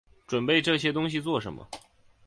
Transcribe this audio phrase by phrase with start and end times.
[0.27, 1.69] 準备这些东西做什么